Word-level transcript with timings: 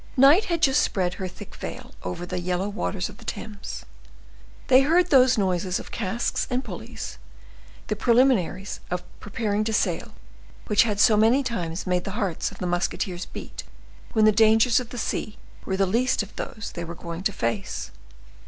Night 0.17 0.45
had 0.45 0.63
just 0.63 0.81
spread 0.81 1.13
her 1.13 1.27
thick 1.27 1.53
veil 1.55 1.93
over 2.01 2.25
the 2.25 2.39
yellow 2.39 2.67
waters 2.67 3.07
of 3.07 3.17
the 3.17 3.23
Thames; 3.23 3.85
they 4.67 4.81
heard 4.81 5.11
those 5.11 5.37
noises 5.37 5.79
of 5.79 5.91
casks 5.91 6.47
and 6.49 6.63
pulleys, 6.63 7.19
the 7.85 7.95
preliminaries 7.95 8.79
of 8.89 9.03
preparing 9.19 9.63
to 9.63 9.71
sail 9.71 10.15
which 10.65 10.81
had 10.89 10.99
so 10.99 11.15
many 11.15 11.43
times 11.43 11.85
made 11.85 12.03
the 12.03 12.17
hearts 12.17 12.49
of 12.49 12.57
the 12.57 12.65
musketeers 12.65 13.27
beat 13.27 13.63
when 14.13 14.25
the 14.25 14.31
dangers 14.31 14.79
of 14.79 14.89
the 14.89 14.97
sea 14.97 15.37
were 15.65 15.77
the 15.77 15.85
least 15.85 16.23
of 16.23 16.35
those 16.35 16.71
they 16.73 16.83
were 16.83 16.95
going 16.95 17.21
to 17.21 17.31
face. 17.31 17.91